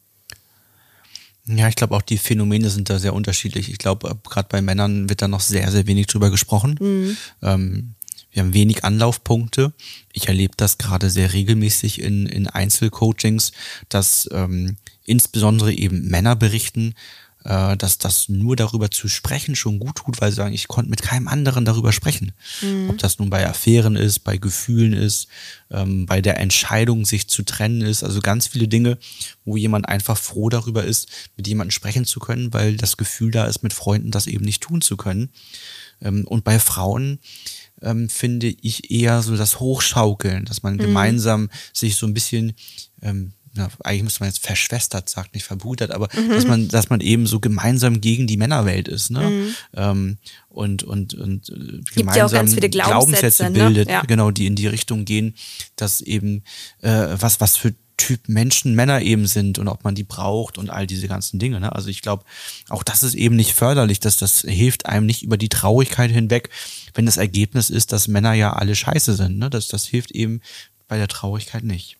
Ja, 1.46 1.68
ich 1.68 1.76
glaube 1.76 1.94
auch 1.94 2.02
die 2.02 2.16
Phänomene 2.16 2.70
sind 2.70 2.88
da 2.88 2.98
sehr 2.98 3.12
unterschiedlich. 3.12 3.70
Ich 3.70 3.78
glaube, 3.78 4.18
gerade 4.24 4.48
bei 4.48 4.62
Männern 4.62 5.10
wird 5.10 5.20
da 5.20 5.28
noch 5.28 5.40
sehr, 5.40 5.70
sehr 5.70 5.86
wenig 5.86 6.06
drüber 6.06 6.30
gesprochen. 6.30 6.78
Mhm. 6.80 7.16
Ähm, 7.42 7.94
wir 8.30 8.42
haben 8.42 8.54
wenig 8.54 8.82
Anlaufpunkte. 8.82 9.72
Ich 10.12 10.26
erlebe 10.28 10.54
das 10.56 10.78
gerade 10.78 11.10
sehr 11.10 11.32
regelmäßig 11.32 12.00
in, 12.00 12.26
in 12.26 12.48
Einzelcoachings, 12.48 13.52
dass 13.88 14.28
ähm, 14.32 14.76
insbesondere 15.04 15.72
eben 15.72 16.08
Männer 16.08 16.34
berichten, 16.34 16.94
äh, 17.44 17.76
dass 17.76 17.98
das 17.98 18.28
nur 18.28 18.56
darüber 18.56 18.90
zu 18.90 19.08
sprechen 19.08 19.54
schon 19.54 19.78
gut 19.78 19.96
tut, 19.96 20.20
weil 20.20 20.30
sie 20.30 20.36
sagen, 20.36 20.54
ich 20.54 20.68
konnte 20.68 20.90
mit 20.90 21.02
keinem 21.02 21.28
anderen 21.28 21.64
darüber 21.64 21.92
sprechen. 21.92 22.32
Mhm. 22.62 22.90
Ob 22.90 22.98
das 22.98 23.18
nun 23.18 23.30
bei 23.30 23.46
Affären 23.46 23.96
ist, 23.96 24.20
bei 24.20 24.38
Gefühlen 24.38 24.94
ist, 24.94 25.28
ähm, 25.70 26.06
bei 26.06 26.20
der 26.20 26.40
Entscheidung, 26.40 27.04
sich 27.04 27.28
zu 27.28 27.42
trennen 27.42 27.82
ist, 27.82 28.02
also 28.02 28.20
ganz 28.20 28.46
viele 28.46 28.68
Dinge, 28.68 28.98
wo 29.44 29.56
jemand 29.56 29.88
einfach 29.88 30.16
froh 30.16 30.48
darüber 30.48 30.84
ist, 30.84 31.08
mit 31.36 31.46
jemandem 31.46 31.70
sprechen 31.70 32.06
zu 32.06 32.18
können, 32.18 32.52
weil 32.52 32.76
das 32.76 32.96
Gefühl 32.96 33.30
da 33.30 33.44
ist, 33.44 33.62
mit 33.62 33.72
Freunden 33.72 34.10
das 34.10 34.26
eben 34.26 34.44
nicht 34.44 34.62
tun 34.62 34.80
zu 34.80 34.96
können. 34.96 35.28
Ähm, 36.00 36.26
und 36.26 36.44
bei 36.44 36.58
Frauen 36.58 37.18
ähm, 37.82 38.08
finde 38.08 38.48
ich 38.48 38.90
eher 38.90 39.22
so 39.22 39.36
das 39.36 39.60
Hochschaukeln, 39.60 40.44
dass 40.46 40.62
man 40.62 40.74
mhm. 40.74 40.78
gemeinsam 40.78 41.50
sich 41.72 41.96
so 41.96 42.06
ein 42.06 42.14
bisschen 42.14 42.54
ähm, 43.02 43.32
na, 43.56 43.68
eigentlich 43.84 44.02
müsste 44.02 44.20
man 44.20 44.30
jetzt 44.30 44.44
verschwestert 44.44 45.08
sagt, 45.08 45.34
nicht 45.34 45.44
verbrüdert, 45.44 45.92
aber 45.92 46.08
mhm. 46.14 46.30
dass 46.30 46.46
man, 46.46 46.68
dass 46.68 46.90
man 46.90 47.00
eben 47.00 47.26
so 47.26 47.38
gemeinsam 47.38 48.00
gegen 48.00 48.26
die 48.26 48.36
Männerwelt 48.36 48.88
ist, 48.88 49.10
ne? 49.10 49.30
Mhm. 49.30 49.54
Ähm, 49.74 50.18
und 50.48 50.82
und 50.82 51.14
und 51.14 51.48
äh, 51.50 51.80
gemeinsam 51.94 52.46
ja 52.46 52.68
Glaubenssätze, 52.68 53.44
ne? 53.44 53.50
bildet, 53.50 53.88
ja. 53.88 54.02
genau, 54.02 54.30
die 54.30 54.46
in 54.46 54.56
die 54.56 54.66
Richtung 54.66 55.04
gehen, 55.04 55.34
dass 55.76 56.00
eben 56.00 56.42
äh, 56.82 57.16
was 57.18 57.40
was 57.40 57.56
für 57.56 57.74
Typ 57.96 58.28
Menschen 58.28 58.74
Männer 58.74 59.02
eben 59.02 59.26
sind 59.28 59.60
und 59.60 59.68
ob 59.68 59.84
man 59.84 59.94
die 59.94 60.02
braucht 60.02 60.58
und 60.58 60.68
all 60.68 60.86
diese 60.86 61.06
ganzen 61.06 61.38
Dinge. 61.38 61.60
Ne? 61.60 61.72
Also 61.72 61.88
ich 61.88 62.02
glaube, 62.02 62.24
auch 62.68 62.82
das 62.82 63.04
ist 63.04 63.14
eben 63.14 63.36
nicht 63.36 63.54
förderlich, 63.54 64.00
dass 64.00 64.16
das 64.16 64.40
hilft 64.40 64.86
einem 64.86 65.06
nicht 65.06 65.22
über 65.22 65.36
die 65.36 65.48
Traurigkeit 65.48 66.10
hinweg, 66.10 66.50
wenn 66.94 67.06
das 67.06 67.18
Ergebnis 67.18 67.70
ist, 67.70 67.92
dass 67.92 68.08
Männer 68.08 68.32
ja 68.32 68.52
alle 68.52 68.74
scheiße 68.74 69.14
sind. 69.14 69.38
Ne? 69.38 69.48
Das, 69.48 69.68
das 69.68 69.86
hilft 69.86 70.10
eben 70.10 70.40
bei 70.88 70.96
der 70.96 71.06
Traurigkeit 71.06 71.62
nicht. 71.62 71.96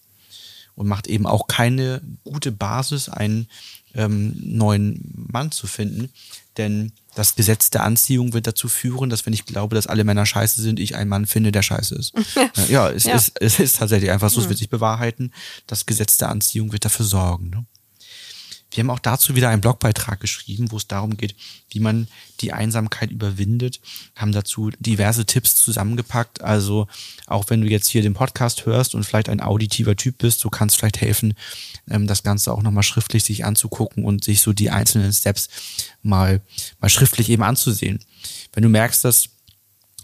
Und 0.77 0.89
macht 0.89 1.07
eben 1.07 1.27
auch 1.27 1.47
keine 1.47 2.01
gute 2.25 2.51
Basis, 2.51 3.09
einen 3.09 3.49
ähm, 3.95 4.35
neuen 4.41 5.29
Mann 5.31 5.53
zu 5.53 5.67
finden. 5.67 6.11
Denn 6.57 6.93
das 7.15 7.37
Gesetz 7.37 7.71
der 7.71 7.85
Anziehung 7.85 8.33
wird 8.33 8.47
dazu 8.47 8.69
führen, 8.69 9.11
dass 9.11 9.27
wenn 9.27 9.33
ich 9.33 9.47
glaube, 9.47 9.75
dass 9.75 9.87
alle 9.87 10.05
Männer 10.05 10.27
scheiße 10.27 10.61
sind, 10.61 10.81
ich 10.81 10.97
einen 10.97 11.11
Mann 11.11 11.27
finde, 11.27 11.53
der 11.53 11.63
scheiße 11.63 11.95
ist. 11.95 12.13
Ja, 12.69 12.91
es, 12.91 13.05
ja. 13.05 13.15
Ist, 13.15 13.33
es 13.41 13.59
ist 13.59 13.77
tatsächlich 13.77 14.11
einfach 14.11 14.31
so, 14.31 14.41
es 14.41 14.49
wird 14.49 14.59
sich 14.59 14.71
bewahrheiten. 14.71 15.33
Das 15.67 15.87
Gesetz 15.87 16.17
der 16.17 16.31
Anziehung 16.31 16.73
wird 16.73 16.85
dafür 16.85 17.05
sorgen. 17.05 17.51
Ne? 17.51 17.65
Wir 18.75 18.83
haben 18.83 18.91
auch 18.91 18.99
dazu 18.99 19.37
wieder 19.37 19.49
einen 19.51 19.61
Blogbeitrag 19.61 20.21
geschrieben, 20.21 20.73
wo 20.73 20.77
es 20.77 20.89
darum 20.89 21.17
geht, 21.17 21.37
wie 21.71 21.79
man 21.79 22.09
die 22.41 22.53
Einsamkeit 22.53 23.11
überwindet, 23.13 23.81
haben 24.17 24.33
dazu 24.33 24.71
diverse 24.81 25.25
Tipps 25.27 25.55
zusammengepackt. 25.55 26.43
Also 26.43 26.89
auch 27.27 27.49
wenn 27.49 27.61
du 27.61 27.69
jetzt 27.69 27.87
hier 27.87 28.03
den 28.03 28.15
Podcast 28.15 28.67
hörst 28.67 28.95
und 28.95 29.05
vielleicht 29.05 29.29
ein 29.29 29.41
auditiver 29.41 29.95
Typ 29.95 30.19
bist, 30.19 30.41
so 30.41 30.51
kann 30.51 30.69
es 30.69 30.75
vielleicht 30.75 31.01
helfen, 31.01 31.35
ähm, 31.89 32.09
das 32.09 32.25
Ganze 32.25 32.53
auch 32.53 32.63
nochmal 32.63 32.83
schriftlich 32.83 33.23
sich 33.23 33.45
anzugucken 33.45 34.05
und 34.05 34.25
sich 34.25 34.41
so 34.41 34.53
die 34.53 34.71
einzelnen 34.71 35.13
Steps 35.13 35.49
mal, 36.03 36.41
mal 36.81 36.89
schriftlich 36.89 37.31
eben 37.31 37.45
anzusehen. 37.45 38.01
Wenn 38.53 38.65
du 38.65 38.69
merkst, 38.69 39.05
dass 39.05 39.31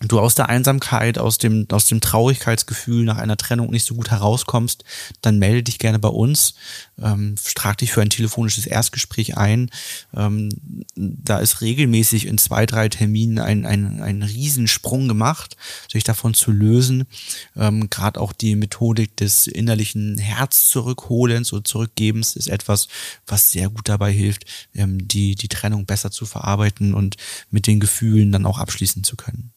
du 0.09 0.19
aus 0.19 0.35
der 0.35 0.49
Einsamkeit, 0.49 1.19
aus 1.19 1.39
dem, 1.39 1.67
aus 1.71 1.85
dem 1.85 2.01
Traurigkeitsgefühl 2.01 3.05
nach 3.05 3.19
einer 3.19 3.37
Trennung 3.37 3.71
nicht 3.71 3.85
so 3.85 3.95
gut 3.95 4.11
herauskommst, 4.11 4.85
dann 5.21 5.39
melde 5.39 5.65
dich 5.65 5.79
gerne 5.79 5.99
bei 5.99 6.09
uns, 6.09 6.55
ähm, 7.01 7.35
trag 7.55 7.79
dich 7.79 7.93
für 7.93 8.01
ein 8.01 8.11
telefonisches 8.11 8.67
Erstgespräch 8.67 9.37
ein. 9.37 9.71
Ähm, 10.15 10.51
da 10.97 11.39
ist 11.39 11.61
regelmäßig 11.61 12.27
in 12.27 12.39
zwei, 12.39 12.65
drei 12.65 12.89
Terminen 12.89 13.39
ein, 13.39 13.67
ein, 13.67 14.03
ein 14.03 14.23
Riesensprung 14.23 15.07
gemacht, 15.07 15.57
sich 15.91 16.03
davon 16.03 16.33
zu 16.33 16.51
lösen. 16.51 17.07
Ähm, 17.55 17.91
Gerade 17.91 18.21
auch 18.21 18.33
die 18.33 18.57
Methodik 18.57 19.17
des 19.19 19.47
innerlichen 19.47 20.17
Herz 20.19 20.69
zurückholens 20.69 21.53
und 21.53 21.69
Zurückgebens 21.69 22.37
ist 22.37 22.49
etwas, 22.49 22.89
was 23.27 23.53
sehr 23.53 23.69
gut 23.69 23.89
dabei 23.89 24.13
hilft, 24.13 24.47
ähm, 24.75 25.07
die, 25.07 25.35
die 25.35 25.49
Trennung 25.49 25.85
besser 25.85 26.11
zu 26.11 26.25
verarbeiten 26.25 26.95
und 26.95 27.17
mit 27.51 27.67
den 27.67 27.81
Gefühlen 27.81 28.33
dann 28.33 28.47
auch 28.47 28.59
abschließen 28.59 29.05
zu 29.05 29.17
können. 29.17 29.53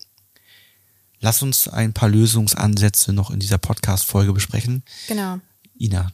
Lass 1.24 1.42
uns 1.42 1.70
ein 1.70 1.94
paar 1.94 2.10
Lösungsansätze 2.10 3.14
noch 3.14 3.32
in 3.32 3.40
dieser 3.40 3.58
Podcast-Folge 3.58 4.34
besprechen. 4.34 4.84
Genau. 5.08 5.40
Ina. 5.80 6.12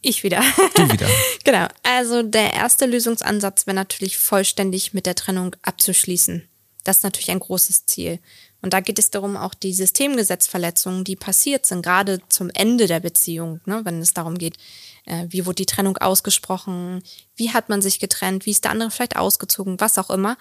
Ich 0.00 0.22
wieder. 0.22 0.44
Du 0.76 0.92
wieder. 0.92 1.08
genau. 1.44 1.66
Also 1.82 2.22
der 2.22 2.54
erste 2.54 2.86
Lösungsansatz 2.86 3.66
wäre 3.66 3.74
natürlich 3.74 4.16
vollständig 4.16 4.94
mit 4.94 5.06
der 5.06 5.16
Trennung 5.16 5.56
abzuschließen. 5.62 6.48
Das 6.84 6.98
ist 6.98 7.02
natürlich 7.02 7.32
ein 7.32 7.40
großes 7.40 7.86
Ziel. 7.86 8.20
Und 8.62 8.74
da 8.74 8.78
geht 8.78 9.00
es 9.00 9.10
darum, 9.10 9.36
auch 9.36 9.54
die 9.54 9.74
Systemgesetzverletzungen, 9.74 11.02
die 11.02 11.16
passiert 11.16 11.66
sind, 11.66 11.82
gerade 11.82 12.20
zum 12.28 12.48
Ende 12.50 12.86
der 12.86 13.00
Beziehung, 13.00 13.60
ne, 13.66 13.80
wenn 13.84 14.00
es 14.00 14.14
darum 14.14 14.38
geht, 14.38 14.56
äh, 15.04 15.26
wie 15.30 15.46
wurde 15.46 15.56
die 15.56 15.66
Trennung 15.66 15.96
ausgesprochen, 15.96 17.02
wie 17.34 17.50
hat 17.50 17.68
man 17.68 17.82
sich 17.82 17.98
getrennt, 17.98 18.46
wie 18.46 18.52
ist 18.52 18.62
der 18.62 18.70
andere 18.70 18.92
vielleicht 18.92 19.16
ausgezogen, 19.16 19.80
was 19.80 19.98
auch 19.98 20.10
immer, 20.10 20.36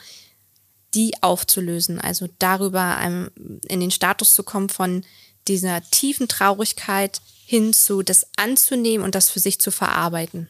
die 0.98 1.14
aufzulösen. 1.22 2.02
Also 2.02 2.28
darüber 2.40 3.00
in 3.68 3.80
den 3.80 3.92
Status 3.92 4.34
zu 4.34 4.42
kommen 4.42 4.68
von 4.68 5.06
dieser 5.48 5.88
tiefen 5.92 6.28
Traurigkeit 6.28 7.22
hin 7.46 7.72
zu 7.72 8.02
das 8.02 8.26
anzunehmen 8.36 9.06
und 9.06 9.14
das 9.14 9.30
für 9.30 9.40
sich 9.40 9.62
zu 9.62 9.70
verarbeiten. 9.70 10.50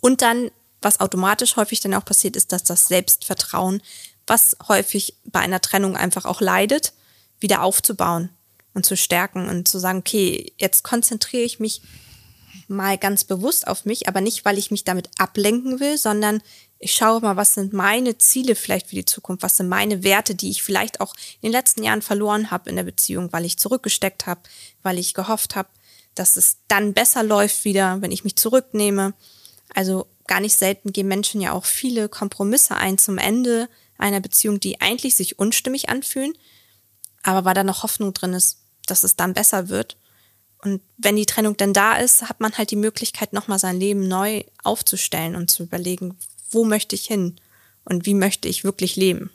Und 0.00 0.22
dann, 0.22 0.50
was 0.80 0.98
automatisch 0.98 1.56
häufig 1.56 1.80
dann 1.80 1.92
auch 1.92 2.06
passiert, 2.06 2.36
ist, 2.36 2.52
dass 2.52 2.64
das 2.64 2.88
Selbstvertrauen, 2.88 3.82
was 4.26 4.56
häufig 4.66 5.14
bei 5.24 5.40
einer 5.40 5.60
Trennung 5.60 5.94
einfach 5.94 6.24
auch 6.24 6.40
leidet, 6.40 6.94
wieder 7.38 7.62
aufzubauen 7.62 8.30
und 8.72 8.86
zu 8.86 8.96
stärken 8.96 9.50
und 9.50 9.68
zu 9.68 9.78
sagen, 9.78 9.98
okay, 9.98 10.54
jetzt 10.56 10.84
konzentriere 10.84 11.44
ich 11.44 11.60
mich 11.60 11.82
mal 12.70 12.96
ganz 12.98 13.24
bewusst 13.24 13.66
auf 13.66 13.84
mich, 13.84 14.08
aber 14.08 14.20
nicht, 14.20 14.44
weil 14.44 14.58
ich 14.58 14.70
mich 14.70 14.84
damit 14.84 15.10
ablenken 15.18 15.80
will, 15.80 15.98
sondern 15.98 16.42
ich 16.78 16.94
schaue 16.94 17.20
mal, 17.20 17.36
was 17.36 17.54
sind 17.54 17.72
meine 17.72 18.16
Ziele 18.16 18.54
vielleicht 18.54 18.88
für 18.88 18.94
die 18.94 19.04
Zukunft, 19.04 19.42
was 19.42 19.58
sind 19.58 19.68
meine 19.68 20.02
Werte, 20.02 20.34
die 20.34 20.50
ich 20.50 20.62
vielleicht 20.62 21.00
auch 21.00 21.14
in 21.40 21.48
den 21.48 21.52
letzten 21.52 21.82
Jahren 21.82 22.00
verloren 22.00 22.50
habe 22.50 22.70
in 22.70 22.76
der 22.76 22.84
Beziehung, 22.84 23.32
weil 23.32 23.44
ich 23.44 23.58
zurückgesteckt 23.58 24.26
habe, 24.26 24.40
weil 24.82 24.98
ich 24.98 25.12
gehofft 25.12 25.56
habe, 25.56 25.68
dass 26.14 26.36
es 26.36 26.56
dann 26.68 26.94
besser 26.94 27.22
läuft 27.22 27.64
wieder, 27.64 28.00
wenn 28.00 28.12
ich 28.12 28.24
mich 28.24 28.36
zurücknehme. 28.36 29.12
Also 29.74 30.06
gar 30.26 30.40
nicht 30.40 30.56
selten 30.56 30.92
gehen 30.92 31.08
Menschen 31.08 31.40
ja 31.40 31.52
auch 31.52 31.66
viele 31.66 32.08
Kompromisse 32.08 32.76
ein 32.76 32.96
zum 32.96 33.18
Ende 33.18 33.68
einer 33.98 34.20
Beziehung, 34.20 34.58
die 34.58 34.80
eigentlich 34.80 35.14
sich 35.14 35.38
unstimmig 35.38 35.90
anfühlen, 35.90 36.32
aber 37.22 37.44
weil 37.44 37.54
da 37.54 37.62
noch 37.62 37.82
Hoffnung 37.82 38.14
drin 38.14 38.32
ist, 38.32 38.58
dass 38.86 39.04
es 39.04 39.16
dann 39.16 39.34
besser 39.34 39.68
wird. 39.68 39.96
Und 40.62 40.80
wenn 40.98 41.16
die 41.16 41.26
Trennung 41.26 41.56
dann 41.56 41.72
da 41.72 41.94
ist, 41.96 42.22
hat 42.22 42.40
man 42.40 42.52
halt 42.52 42.70
die 42.70 42.76
Möglichkeit, 42.76 43.32
nochmal 43.32 43.58
sein 43.58 43.78
Leben 43.78 44.06
neu 44.08 44.44
aufzustellen 44.62 45.36
und 45.36 45.50
zu 45.50 45.62
überlegen, 45.62 46.16
wo 46.50 46.64
möchte 46.64 46.94
ich 46.94 47.06
hin 47.06 47.36
und 47.84 48.06
wie 48.06 48.14
möchte 48.14 48.48
ich 48.48 48.64
wirklich 48.64 48.96
leben. 48.96 49.30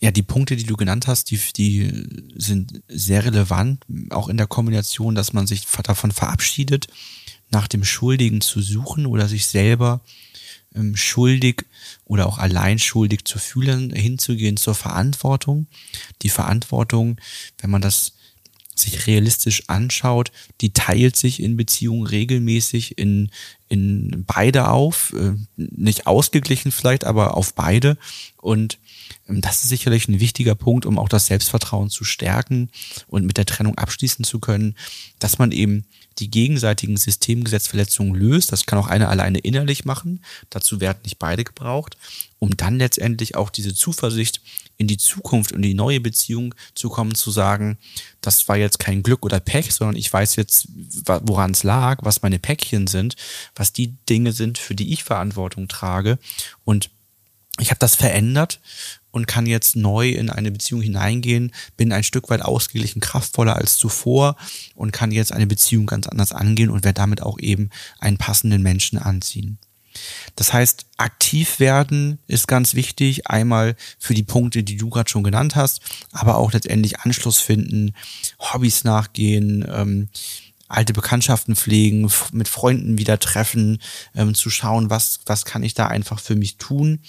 Ja, 0.00 0.10
die 0.10 0.22
Punkte, 0.22 0.56
die 0.56 0.64
du 0.64 0.76
genannt 0.76 1.06
hast, 1.06 1.30
die, 1.30 1.40
die 1.56 2.28
sind 2.34 2.82
sehr 2.88 3.24
relevant, 3.24 3.84
auch 4.10 4.28
in 4.28 4.36
der 4.36 4.48
Kombination, 4.48 5.14
dass 5.14 5.32
man 5.32 5.46
sich 5.46 5.64
davon 5.84 6.10
verabschiedet, 6.10 6.88
nach 7.50 7.68
dem 7.68 7.84
Schuldigen 7.84 8.40
zu 8.40 8.60
suchen 8.60 9.06
oder 9.06 9.28
sich 9.28 9.46
selber 9.46 10.00
ähm, 10.74 10.96
schuldig 10.96 11.66
oder 12.04 12.26
auch 12.26 12.38
allein 12.38 12.78
schuldig 12.78 13.24
zu 13.24 13.38
fühlen, 13.38 13.94
hinzugehen 13.94 14.56
zur 14.56 14.74
Verantwortung. 14.74 15.66
Die 16.22 16.30
Verantwortung, 16.30 17.20
wenn 17.58 17.70
man 17.70 17.82
das 17.82 18.14
sich 18.74 19.06
realistisch 19.06 19.64
anschaut, 19.68 20.32
die 20.60 20.72
teilt 20.72 21.16
sich 21.16 21.42
in 21.42 21.56
Beziehungen 21.56 22.06
regelmäßig 22.06 22.98
in, 22.98 23.30
in 23.72 24.24
beide 24.26 24.68
auf, 24.68 25.14
äh, 25.14 25.32
nicht 25.56 26.06
ausgeglichen 26.06 26.72
vielleicht, 26.72 27.04
aber 27.04 27.38
auf 27.38 27.54
beide. 27.54 27.96
Und 28.36 28.78
ähm, 29.26 29.40
das 29.40 29.62
ist 29.62 29.70
sicherlich 29.70 30.08
ein 30.08 30.20
wichtiger 30.20 30.54
Punkt, 30.54 30.84
um 30.84 30.98
auch 30.98 31.08
das 31.08 31.24
Selbstvertrauen 31.24 31.88
zu 31.88 32.04
stärken 32.04 32.68
und 33.06 33.24
mit 33.24 33.38
der 33.38 33.46
Trennung 33.46 33.78
abschließen 33.78 34.26
zu 34.26 34.40
können, 34.40 34.76
dass 35.20 35.38
man 35.38 35.52
eben 35.52 35.86
die 36.18 36.30
gegenseitigen 36.30 36.98
Systemgesetzverletzungen 36.98 38.14
löst. 38.14 38.52
Das 38.52 38.66
kann 38.66 38.78
auch 38.78 38.88
einer 38.88 39.08
alleine 39.08 39.38
innerlich 39.38 39.86
machen. 39.86 40.22
Dazu 40.50 40.82
werden 40.82 40.98
nicht 41.04 41.18
beide 41.18 41.42
gebraucht, 41.42 41.96
um 42.38 42.54
dann 42.54 42.76
letztendlich 42.76 43.36
auch 43.36 43.48
diese 43.48 43.74
Zuversicht 43.74 44.42
in 44.76 44.88
die 44.88 44.96
Zukunft 44.96 45.52
und 45.52 45.62
die 45.62 45.74
neue 45.74 46.00
Beziehung 46.00 46.54
zu 46.74 46.88
kommen, 46.88 47.14
zu 47.14 47.30
sagen, 47.30 47.78
das 48.20 48.48
war 48.48 48.56
jetzt 48.56 48.78
kein 48.78 49.02
Glück 49.02 49.24
oder 49.24 49.38
Pech, 49.38 49.72
sondern 49.72 49.96
ich 49.96 50.12
weiß 50.12 50.36
jetzt, 50.36 50.66
woran 51.06 51.52
es 51.52 51.62
lag, 51.62 51.98
was 52.02 52.22
meine 52.22 52.38
Päckchen 52.38 52.88
sind, 52.88 53.14
was 53.62 53.72
die 53.72 53.94
Dinge 54.08 54.32
sind, 54.32 54.58
für 54.58 54.74
die 54.74 54.92
ich 54.92 55.04
Verantwortung 55.04 55.68
trage. 55.68 56.18
Und 56.64 56.90
ich 57.60 57.70
habe 57.70 57.78
das 57.78 57.94
verändert 57.94 58.60
und 59.12 59.28
kann 59.28 59.46
jetzt 59.46 59.76
neu 59.76 60.08
in 60.08 60.30
eine 60.30 60.50
Beziehung 60.50 60.82
hineingehen, 60.82 61.52
bin 61.76 61.92
ein 61.92 62.02
Stück 62.02 62.28
weit 62.28 62.42
ausgeglichen, 62.42 63.00
kraftvoller 63.00 63.54
als 63.54 63.76
zuvor 63.76 64.34
und 64.74 64.90
kann 64.90 65.12
jetzt 65.12 65.32
eine 65.32 65.46
Beziehung 65.46 65.86
ganz 65.86 66.08
anders 66.08 66.32
angehen 66.32 66.70
und 66.70 66.82
werde 66.82 67.00
damit 67.00 67.22
auch 67.22 67.38
eben 67.38 67.70
einen 68.00 68.18
passenden 68.18 68.62
Menschen 68.62 68.98
anziehen. 68.98 69.58
Das 70.34 70.52
heißt, 70.52 70.86
aktiv 70.96 71.60
werden 71.60 72.18
ist 72.26 72.48
ganz 72.48 72.74
wichtig, 72.74 73.28
einmal 73.28 73.76
für 74.00 74.14
die 74.14 74.24
Punkte, 74.24 74.64
die 74.64 74.76
du 74.76 74.90
gerade 74.90 75.08
schon 75.08 75.22
genannt 75.22 75.54
hast, 75.54 75.82
aber 76.10 76.36
auch 76.36 76.52
letztendlich 76.52 76.98
Anschluss 76.98 77.38
finden, 77.38 77.94
Hobbys 78.40 78.82
nachgehen, 78.82 79.64
ähm, 79.72 80.08
alte 80.68 80.92
Bekanntschaften 80.92 81.54
pflegen, 81.54 82.10
mit 82.32 82.48
Freunden 82.48 82.98
wieder 82.98 83.18
treffen, 83.18 83.78
ähm, 84.14 84.34
zu 84.34 84.50
schauen, 84.50 84.90
was, 84.90 85.20
was 85.26 85.44
kann 85.44 85.62
ich 85.62 85.74
da 85.74 85.86
einfach 85.86 86.18
für 86.18 86.34
mich 86.34 86.56
tun, 86.56 87.00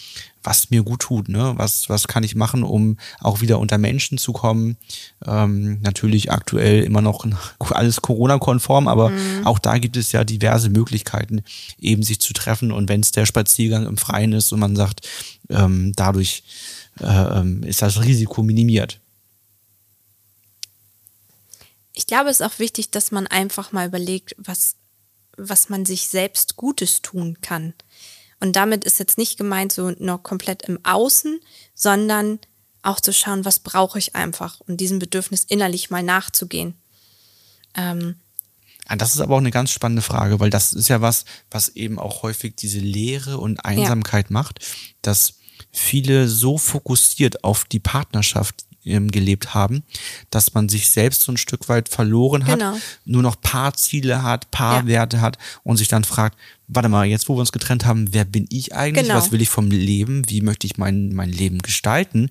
was 0.44 0.70
mir 0.70 0.84
gut 0.84 1.02
tut, 1.02 1.30
ne? 1.30 1.54
Was, 1.56 1.90
was 1.90 2.08
kann 2.08 2.24
ich 2.24 2.36
machen, 2.36 2.64
um 2.64 2.98
auch 3.22 3.40
wieder 3.40 3.60
unter 3.60 3.78
Menschen 3.78 4.18
zu 4.18 4.34
kommen? 4.34 4.78
Ähm, 5.26 5.80
natürlich 5.82 6.32
aktuell 6.32 6.84
immer 6.84 7.02
noch 7.02 7.26
alles 7.60 8.02
Corona-konform, 8.02 8.88
aber 8.88 9.10
mhm. 9.10 9.46
auch 9.48 9.60
da 9.60 9.78
gibt 9.78 9.96
es 9.96 10.12
ja 10.12 10.24
diverse 10.24 10.70
Möglichkeiten, 10.70 11.44
eben 11.80 12.04
sich 12.04 12.20
zu 12.20 12.34
treffen. 12.34 12.72
Und 12.72 12.90
wenn 12.90 13.00
es 13.00 13.12
der 13.12 13.26
Spaziergang 13.26 13.86
im 13.86 13.98
Freien 13.98 14.34
ist 14.34 14.52
und 14.52 14.60
man 14.60 14.76
sagt, 14.76 15.08
ähm, 15.50 15.94
dadurch 15.96 16.44
äh, 17.00 17.40
ähm, 17.40 17.64
ist 17.64 17.82
das 17.82 18.04
Risiko 18.04 18.44
minimiert. 18.44 19.00
Ich 21.94 22.08
glaube, 22.08 22.30
es 22.30 22.40
ist 22.40 22.46
auch 22.46 22.60
wichtig, 22.60 22.92
dass 22.92 23.12
man 23.12 23.28
einfach 23.28 23.72
mal 23.72 23.88
überlegt, 23.88 24.36
was, 24.38 24.76
was 25.38 25.70
man 25.70 25.86
sich 25.86 26.10
selbst 26.10 26.56
Gutes 26.56 27.02
tun 27.02 27.38
kann. 27.42 27.74
Und 28.40 28.56
damit 28.56 28.84
ist 28.84 29.00
jetzt 29.00 29.18
nicht 29.18 29.38
gemeint 29.38 29.72
so 29.72 29.92
noch 30.00 30.24
komplett 30.24 30.64
im 30.64 30.84
Außen, 30.84 31.40
sondern 31.76 32.40
auch 32.82 33.00
zu 33.00 33.14
schauen, 33.14 33.46
was 33.46 33.60
brauche 33.60 33.98
ich 33.98 34.16
einfach 34.16 34.60
und 34.60 34.78
diesem 34.78 35.00
Bedürfnis 35.00 35.46
innerlich 35.46 35.90
mal 35.90 36.04
nachzugehen. 36.04 36.76
Ähm, 37.76 38.16
ah, 38.86 38.96
das 38.96 39.16
ist 39.16 39.22
aber 39.22 39.36
auch 39.36 39.40
eine 39.40 39.52
ganz 39.52 39.72
spannende 39.72 40.02
Frage, 40.02 40.40
weil 40.40 40.50
das 40.50 40.74
ist 40.74 40.90
ja 40.90 41.02
was, 41.02 41.26
was 41.50 41.70
eben 41.70 42.00
auch 42.00 42.24
häufig 42.24 42.56
diese 42.56 42.80
Leere 42.80 43.38
und 43.38 43.64
Einsamkeit 43.64 44.26
ja. 44.30 44.34
macht, 44.34 44.60
dass 45.02 45.36
viele 45.72 46.28
so 46.28 46.58
fokussiert 46.58 47.44
auf 47.44 47.64
die 47.66 47.80
Partnerschaft 47.80 48.66
gelebt 48.84 49.54
haben, 49.54 49.84
dass 50.30 50.54
man 50.54 50.70
sich 50.70 50.90
selbst 50.90 51.22
so 51.22 51.32
ein 51.32 51.38
Stück 51.38 51.70
weit 51.70 51.90
verloren 51.90 52.46
hat, 52.46 52.60
genau. 52.60 52.78
nur 53.06 53.22
noch 53.22 53.40
paar 53.40 53.74
Ziele 53.74 54.24
hat, 54.24 54.52
paar 54.52 54.82
ja. 54.82 54.88
Werte 54.88 55.22
hat 55.22 55.38
und 55.64 55.78
sich 55.78 55.88
dann 55.88 56.04
fragt, 56.04 56.38
warte 56.68 56.90
mal, 56.90 57.06
jetzt 57.06 57.30
wo 57.30 57.36
wir 57.36 57.42
uns 57.42 57.52
getrennt 57.52 57.86
haben, 57.86 58.14
wer 58.14 58.26
bin 58.26 58.46
ich 58.50 58.74
eigentlich? 58.74 59.08
Genau. 59.08 59.18
Was 59.18 59.32
will 59.32 59.42
ich 59.42 59.50
vom 59.50 59.70
Leben? 59.70 60.30
Wie 60.30 60.42
möchte 60.42 60.66
ich 60.68 60.78
mein, 60.78 61.14
mein 61.14 61.32
Leben 61.32 61.60
gestalten? 61.60 62.30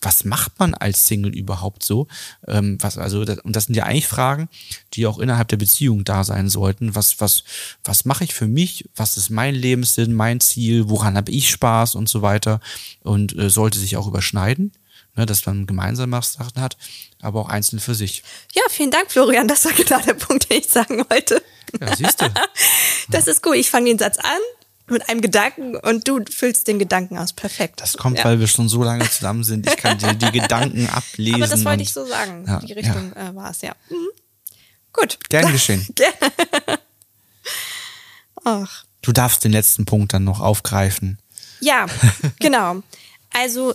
Was 0.00 0.24
macht 0.24 0.58
man 0.58 0.74
als 0.74 1.06
Single 1.06 1.34
überhaupt 1.34 1.84
so? 1.84 2.06
Ähm, 2.46 2.78
was, 2.80 2.98
also, 2.98 3.24
das, 3.24 3.38
und 3.38 3.56
das 3.56 3.64
sind 3.64 3.74
ja 3.74 3.84
eigentlich 3.84 4.06
Fragen, 4.06 4.48
die 4.94 5.06
auch 5.06 5.18
innerhalb 5.18 5.48
der 5.48 5.56
Beziehung 5.56 6.04
da 6.04 6.24
sein 6.24 6.48
sollten. 6.48 6.94
Was, 6.94 7.20
was, 7.20 7.44
was 7.82 8.04
mache 8.04 8.24
ich 8.24 8.34
für 8.34 8.48
mich? 8.48 8.88
Was 8.96 9.16
ist 9.16 9.30
mein 9.30 9.54
Lebenssinn, 9.54 10.12
mein 10.12 10.40
Ziel? 10.40 10.88
Woran 10.88 11.16
habe 11.16 11.30
ich 11.30 11.50
Spaß 11.50 11.94
und 11.94 12.08
so 12.08 12.22
weiter? 12.22 12.60
Und 13.02 13.36
äh, 13.36 13.50
sollte 13.50 13.78
sich 13.78 13.96
auch 13.96 14.06
überschneiden 14.06 14.72
ne, 15.16 15.26
dass 15.26 15.44
man 15.46 15.66
gemeinsame 15.66 16.20
Sachen 16.22 16.60
hat, 16.60 16.76
aber 17.20 17.40
auch 17.40 17.48
einzeln 17.48 17.80
für 17.80 17.94
sich. 17.94 18.22
Ja, 18.54 18.62
vielen 18.68 18.90
Dank, 18.90 19.10
Florian. 19.10 19.48
Das 19.48 19.64
war 19.64 19.72
genau 19.72 20.00
der 20.00 20.14
Punkt, 20.14 20.50
den 20.50 20.58
ich 20.58 20.68
sagen 20.68 21.04
wollte. 21.08 21.42
Ja, 21.80 21.96
siehst 21.96 22.20
du. 22.20 22.26
Das 23.10 23.26
ist 23.26 23.42
gut. 23.42 23.56
Ich 23.56 23.68
fange 23.68 23.86
den 23.86 23.98
Satz 23.98 24.18
an 24.18 24.38
mit 24.86 25.08
einem 25.08 25.20
Gedanken 25.20 25.76
und 25.76 26.08
du 26.08 26.20
füllst 26.30 26.68
den 26.68 26.78
Gedanken 26.78 27.18
aus. 27.18 27.34
Perfekt. 27.34 27.82
Das 27.82 27.96
kommt, 27.96 28.18
ja. 28.18 28.24
weil 28.24 28.40
wir 28.40 28.46
schon 28.46 28.68
so 28.68 28.82
lange 28.82 29.08
zusammen 29.10 29.44
sind. 29.44 29.68
Ich 29.68 29.76
kann 29.76 29.98
dir 29.98 30.14
die 30.14 30.30
Gedanken 30.30 30.88
ablesen. 30.92 31.42
Aber 31.42 31.46
das 31.46 31.64
wollte 31.64 31.82
ich 31.82 31.92
so 31.92 32.06
sagen. 32.06 32.44
Ja, 32.46 32.60
die 32.60 32.72
Richtung 32.72 33.12
ja. 33.14 33.30
äh, 33.30 33.34
war 33.34 33.50
es, 33.50 33.60
ja. 33.60 33.74
Mhm. 33.90 34.08
Gut. 34.92 35.18
Gern 35.28 35.52
geschehen. 35.52 35.86
Ach. 38.44 38.84
Du 39.02 39.12
darfst 39.12 39.44
den 39.44 39.52
letzten 39.52 39.84
Punkt 39.84 40.14
dann 40.14 40.24
noch 40.24 40.40
aufgreifen. 40.40 41.18
Ja, 41.60 41.86
genau. 42.38 42.82
Also 43.32 43.74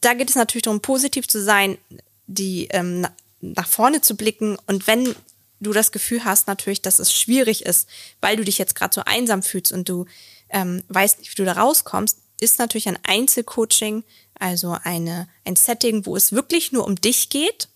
da 0.00 0.14
geht 0.14 0.30
es 0.30 0.36
natürlich 0.36 0.62
darum, 0.62 0.80
positiv 0.80 1.28
zu 1.28 1.42
sein, 1.42 1.78
die 2.26 2.68
ähm, 2.70 3.06
nach 3.40 3.68
vorne 3.68 4.00
zu 4.00 4.16
blicken 4.16 4.56
und 4.66 4.86
wenn 4.86 5.14
du 5.60 5.72
das 5.72 5.92
Gefühl 5.92 6.24
hast 6.24 6.46
natürlich, 6.46 6.82
dass 6.82 6.98
es 6.98 7.12
schwierig 7.12 7.64
ist, 7.64 7.88
weil 8.20 8.36
du 8.36 8.44
dich 8.44 8.58
jetzt 8.58 8.74
gerade 8.74 8.94
so 8.94 9.02
einsam 9.04 9.42
fühlst 9.42 9.72
und 9.72 9.88
du 9.88 10.06
ähm, 10.50 10.82
weißt 10.88 11.18
nicht, 11.18 11.30
wie 11.32 11.36
du 11.36 11.44
da 11.44 11.52
rauskommst, 11.52 12.18
ist 12.40 12.58
natürlich 12.58 12.88
ein 12.88 12.98
Einzelcoaching, 13.02 14.04
also 14.38 14.76
eine, 14.82 15.28
ein 15.44 15.56
Setting, 15.56 16.06
wo 16.06 16.16
es 16.16 16.32
wirklich 16.32 16.72
nur 16.72 16.84
um 16.84 16.96
dich 16.96 17.30
geht, 17.30 17.68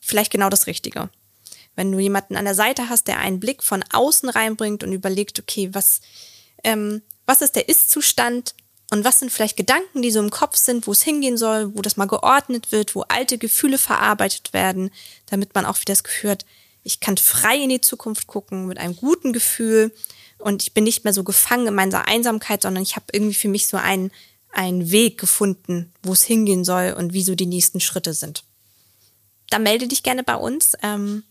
vielleicht 0.00 0.32
genau 0.32 0.48
das 0.48 0.66
Richtige. 0.66 1.10
Wenn 1.74 1.92
du 1.92 1.98
jemanden 1.98 2.36
an 2.36 2.44
der 2.44 2.54
Seite 2.54 2.88
hast, 2.88 3.06
der 3.06 3.18
einen 3.18 3.40
Blick 3.40 3.62
von 3.62 3.84
außen 3.92 4.28
reinbringt 4.28 4.82
und 4.82 4.92
überlegt, 4.92 5.38
okay, 5.38 5.68
was, 5.72 6.00
ähm, 6.64 7.02
was 7.26 7.40
ist 7.40 7.54
der 7.54 7.68
Ist-Zustand, 7.68 8.54
und 8.90 9.04
was 9.04 9.18
sind 9.18 9.30
vielleicht 9.30 9.56
Gedanken, 9.56 10.00
die 10.00 10.10
so 10.10 10.20
im 10.20 10.30
Kopf 10.30 10.56
sind, 10.56 10.86
wo 10.86 10.92
es 10.92 11.02
hingehen 11.02 11.36
soll, 11.36 11.76
wo 11.76 11.82
das 11.82 11.96
mal 11.96 12.06
geordnet 12.06 12.72
wird, 12.72 12.94
wo 12.94 13.02
alte 13.02 13.36
Gefühle 13.36 13.76
verarbeitet 13.76 14.52
werden, 14.52 14.90
damit 15.26 15.54
man 15.54 15.66
auch 15.66 15.76
wieder 15.76 15.92
das 15.92 16.04
Gefühl 16.04 16.30
hat, 16.30 16.46
ich 16.84 17.00
kann 17.00 17.18
frei 17.18 17.58
in 17.58 17.68
die 17.68 17.82
Zukunft 17.82 18.26
gucken 18.26 18.66
mit 18.66 18.78
einem 18.78 18.96
guten 18.96 19.34
Gefühl 19.34 19.92
und 20.38 20.62
ich 20.62 20.72
bin 20.72 20.84
nicht 20.84 21.04
mehr 21.04 21.12
so 21.12 21.22
gefangen 21.22 21.66
in 21.66 21.74
meiner 21.74 22.08
Einsamkeit, 22.08 22.62
sondern 22.62 22.82
ich 22.82 22.96
habe 22.96 23.06
irgendwie 23.12 23.34
für 23.34 23.48
mich 23.48 23.66
so 23.66 23.76
einen, 23.76 24.10
einen 24.52 24.90
Weg 24.90 25.18
gefunden, 25.18 25.92
wo 26.02 26.14
es 26.14 26.22
hingehen 26.22 26.64
soll 26.64 26.94
und 26.96 27.12
wie 27.12 27.22
so 27.22 27.34
die 27.34 27.46
nächsten 27.46 27.80
Schritte 27.80 28.14
sind. 28.14 28.42
Da 29.50 29.58
melde 29.58 29.86
dich 29.86 30.02
gerne 30.02 30.22
bei 30.22 30.36
uns. 30.36 30.74
Ähm, 30.82 31.24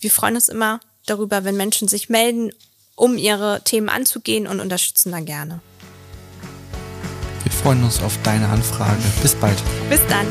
wir 0.00 0.10
freuen 0.10 0.36
uns 0.36 0.48
immer 0.48 0.80
darüber, 1.04 1.44
wenn 1.44 1.56
Menschen 1.56 1.88
sich 1.88 2.08
melden, 2.08 2.52
um 2.94 3.18
ihre 3.18 3.60
Themen 3.64 3.90
anzugehen 3.90 4.46
und 4.46 4.60
unterstützen 4.60 5.12
da 5.12 5.20
gerne 5.20 5.60
freuen 7.52 7.82
uns 7.84 8.02
auf 8.02 8.18
deine 8.22 8.48
Anfrage. 8.48 9.02
Bis 9.22 9.34
bald. 9.34 9.62
Bis 9.88 10.00
dann. 10.08 10.26